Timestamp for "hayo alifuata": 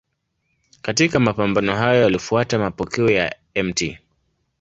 1.75-2.59